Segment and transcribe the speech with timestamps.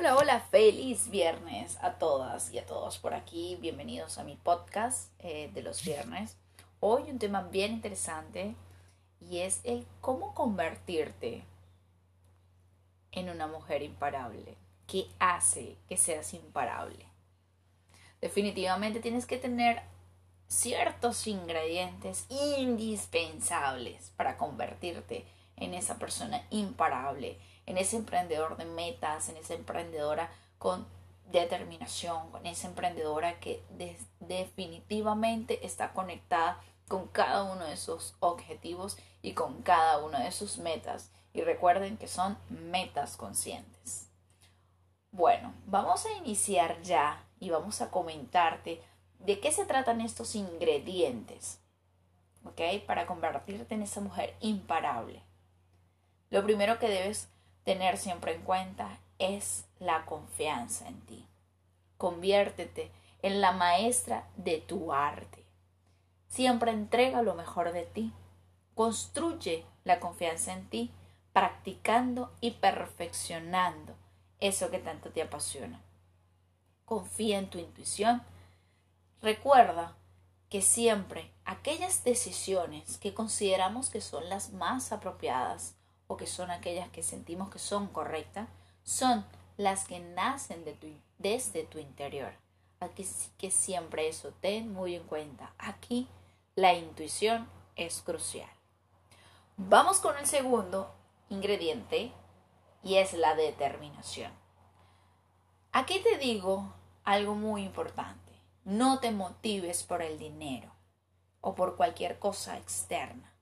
[0.00, 3.58] Hola, hola, feliz viernes a todas y a todos por aquí.
[3.60, 6.38] Bienvenidos a mi podcast eh, de los viernes.
[6.80, 8.54] Hoy un tema bien interesante
[9.20, 11.44] y es el cómo convertirte
[13.12, 14.56] en una mujer imparable.
[14.86, 17.04] ¿Qué hace que seas imparable?
[18.22, 19.82] Definitivamente tienes que tener
[20.48, 25.26] ciertos ingredientes indispensables para convertirte
[25.56, 27.36] en esa persona imparable
[27.70, 30.28] en ese emprendedor de metas, en esa emprendedora
[30.58, 30.88] con
[31.30, 33.62] determinación, con esa emprendedora que
[34.18, 40.58] definitivamente está conectada con cada uno de sus objetivos y con cada una de sus
[40.58, 41.12] metas.
[41.32, 44.08] Y recuerden que son metas conscientes.
[45.12, 48.82] Bueno, vamos a iniciar ya y vamos a comentarte
[49.20, 51.60] de qué se tratan estos ingredientes,
[52.44, 52.84] ¿ok?
[52.84, 55.22] Para convertirte en esa mujer imparable.
[56.30, 57.28] Lo primero que debes
[57.70, 61.24] tener siempre en cuenta es la confianza en ti.
[61.98, 62.90] Conviértete
[63.22, 65.44] en la maestra de tu arte.
[66.26, 68.12] Siempre entrega lo mejor de ti.
[68.74, 70.90] Construye la confianza en ti
[71.32, 73.94] practicando y perfeccionando
[74.40, 75.80] eso que tanto te apasiona.
[76.86, 78.20] Confía en tu intuición.
[79.22, 79.94] Recuerda
[80.48, 85.76] que siempre aquellas decisiones que consideramos que son las más apropiadas
[86.10, 88.48] o que son aquellas que sentimos que son correctas,
[88.82, 89.24] son
[89.56, 92.32] las que nacen de tu, desde tu interior.
[92.80, 95.52] Aquí sí que siempre eso ten muy en cuenta.
[95.56, 96.08] Aquí
[96.56, 98.50] la intuición es crucial.
[99.56, 100.92] Vamos con el segundo
[101.28, 102.10] ingrediente
[102.82, 104.32] y es la determinación.
[105.70, 106.74] Aquí te digo
[107.04, 108.32] algo muy importante.
[108.64, 110.72] No te motives por el dinero
[111.40, 113.32] o por cualquier cosa externa.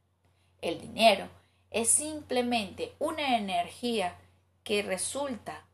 [0.60, 1.30] El dinero
[1.70, 4.16] es simplemente una energía
[4.64, 5.64] que resulta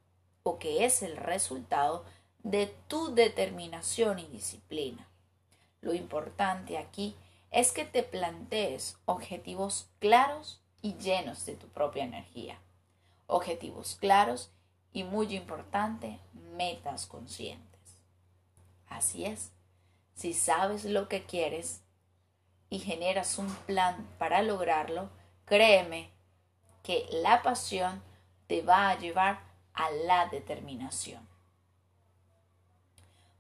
[0.42, 2.04] o que es el resultado
[2.42, 5.08] de tu determinación y disciplina.
[5.80, 7.16] Lo importante aquí
[7.50, 12.58] es que te plantees objetivos claros y llenos de tu propia energía.
[13.26, 14.50] Objetivos claros
[14.92, 16.18] y muy importante,
[16.56, 17.98] metas conscientes.
[18.86, 19.52] Así es,
[20.14, 21.82] si sabes lo que quieres
[22.70, 25.10] y generas un plan para lograrlo,
[25.46, 26.10] Créeme
[26.82, 28.02] que la pasión
[28.46, 29.40] te va a llevar
[29.72, 31.26] a la determinación.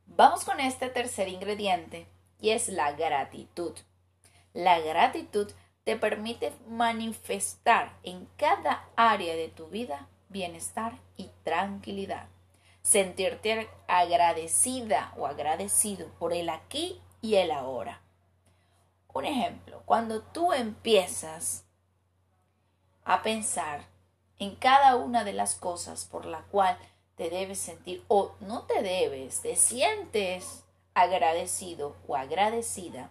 [0.06, 2.06] Vamos con este tercer ingrediente
[2.40, 3.72] y es la gratitud.
[4.52, 5.50] La gratitud
[5.84, 12.28] te permite manifestar en cada área de tu vida bienestar y tranquilidad.
[12.82, 18.02] Sentirte agradecida o agradecido por el aquí y el ahora.
[19.12, 21.64] Un ejemplo, cuando tú empiezas
[23.04, 23.86] a pensar
[24.38, 26.76] en cada una de las cosas por la cual
[27.16, 33.10] te debes sentir o no te debes, te sientes agradecido o agradecida,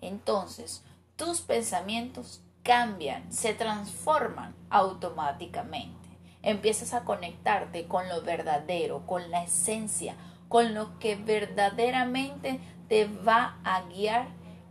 [0.00, 0.82] entonces
[1.16, 6.08] tus pensamientos cambian, se transforman automáticamente.
[6.42, 10.16] Empiezas a conectarte con lo verdadero, con la esencia,
[10.48, 14.26] con lo que verdaderamente te va a guiar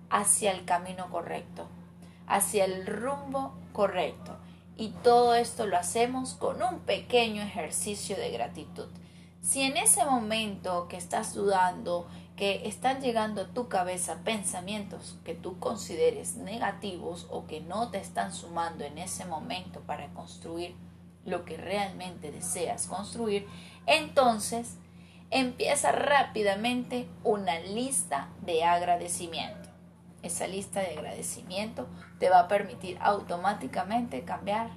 [0.09, 1.67] hacia el camino correcto,
[2.31, 4.37] hacia el rumbo correcto.
[4.77, 8.87] Y todo esto lo hacemos con un pequeño ejercicio de gratitud.
[9.41, 15.35] Si en ese momento que estás dudando, que están llegando a tu cabeza pensamientos que
[15.35, 20.73] tú consideres negativos o que no te están sumando en ese momento para construir
[21.25, 23.47] lo que realmente deseas construir,
[23.85, 24.77] entonces
[25.31, 29.60] empieza rápidamente una lista de agradecimiento
[30.23, 31.87] esa lista de agradecimiento
[32.19, 34.69] te va a permitir automáticamente cambiar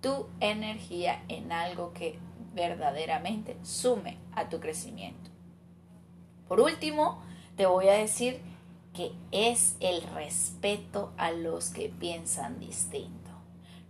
[0.00, 2.18] tu energía en algo que
[2.54, 5.30] verdaderamente sume a tu crecimiento.
[6.48, 7.22] Por último,
[7.56, 8.40] te voy a decir
[8.92, 13.30] que es el respeto a los que piensan distinto.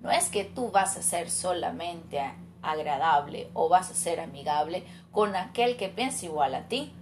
[0.01, 2.21] No es que tú vas a ser solamente
[2.63, 6.93] agradable o vas a ser amigable con aquel que piensa igual a ti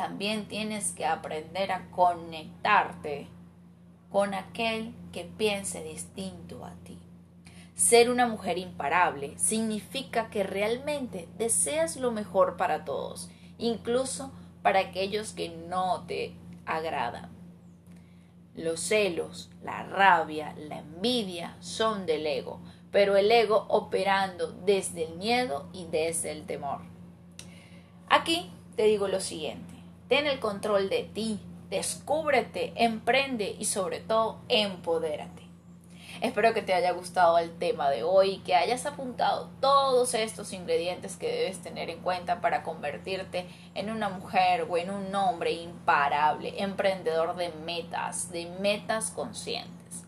[0.00, 3.26] también tienes que aprender a conectarte
[4.10, 6.98] con aquel que piense distinto a ti.
[7.74, 14.32] Ser una mujer imparable significa que realmente deseas lo mejor para todos, incluso
[14.62, 16.32] para aquellos que no te
[16.64, 17.28] agradan.
[18.54, 25.16] Los celos, la rabia, la envidia son del ego, pero el ego operando desde el
[25.16, 26.80] miedo y desde el temor.
[28.08, 29.69] Aquí te digo lo siguiente
[30.10, 31.40] ten el control de ti,
[31.70, 35.44] descúbrete, emprende y sobre todo empodérate.
[36.20, 41.16] Espero que te haya gustado el tema de hoy, que hayas apuntado todos estos ingredientes
[41.16, 43.46] que debes tener en cuenta para convertirte
[43.76, 50.04] en una mujer o en un hombre imparable, emprendedor de metas, de metas conscientes.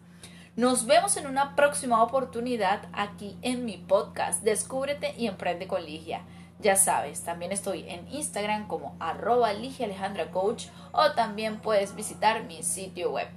[0.56, 6.22] Nos vemos en una próxima oportunidad aquí en mi podcast Descúbrete y Emprende con Ligia.
[6.62, 9.50] Ya sabes, también estoy en Instagram como arroba
[10.31, 13.29] Coach o también puedes visitar mi sitio web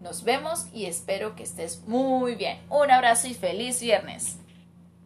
[0.00, 2.58] nos vemos y espero que estés muy bien.
[2.68, 4.36] Un abrazo y feliz viernes.